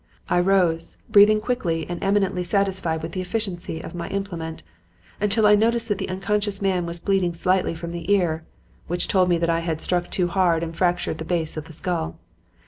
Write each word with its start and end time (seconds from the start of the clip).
I 0.29 0.39
rose, 0.39 0.97
breathing 1.11 1.39
quickly 1.39 1.85
and 1.87 2.03
eminently 2.03 2.43
satisfied 2.43 3.03
with 3.03 3.11
the 3.11 3.21
efficiency 3.21 3.81
of 3.81 3.93
my 3.93 4.07
implement 4.07 4.63
until 5.19 5.45
I 5.45 5.53
noticed 5.53 5.89
that 5.89 5.99
the 5.99 6.09
unconscious 6.09 6.59
man 6.59 6.87
was 6.87 6.99
bleeding 6.99 7.35
slightly 7.35 7.75
from 7.75 7.91
the 7.91 8.11
ear; 8.11 8.43
which 8.87 9.07
told 9.07 9.29
me 9.29 9.37
that 9.37 9.47
I 9.51 9.59
had 9.59 9.79
struck 9.79 10.09
too 10.09 10.27
hard 10.27 10.63
and 10.63 10.75
fractured 10.75 11.19
the 11.19 11.23
base 11.23 11.55
of 11.55 11.65
the 11.65 11.73
skull. 11.73 12.17